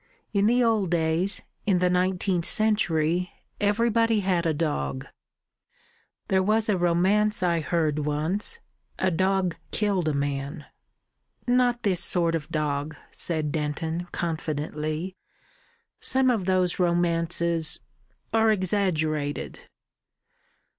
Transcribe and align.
"In 0.33 0.47
the 0.47 0.63
old 0.63 0.89
days 0.89 1.43
in 1.67 1.77
the 1.77 1.87
nineteenth 1.87 2.45
century 2.45 3.31
everybody 3.59 4.21
had 4.21 4.47
a 4.47 4.51
dog." 4.55 5.05
"There 6.27 6.41
was 6.41 6.67
a 6.69 6.75
romance 6.75 7.43
I 7.43 7.59
heard 7.59 7.99
once. 7.99 8.57
A 8.97 9.11
dog 9.11 9.57
killed 9.69 10.07
a 10.07 10.13
man." 10.13 10.65
"Not 11.47 11.83
this 11.83 12.03
sort 12.03 12.33
of 12.33 12.49
dog," 12.49 12.95
said 13.11 13.51
Denton 13.51 14.07
confidently. 14.11 15.17
"Some 15.99 16.31
of 16.31 16.45
those 16.47 16.79
romances 16.79 17.79
are 18.33 18.51
exaggerated." 18.51 19.59